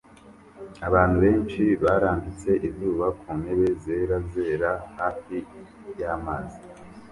Abantu 0.87 1.15
benshi 1.25 1.63
barambitse 1.83 2.49
izuba 2.67 3.07
ku 3.19 3.29
ntebe 3.39 3.67
zera 3.83 4.15
zera 4.33 4.71
hafi 4.97 5.37
y'amazi 5.99 6.59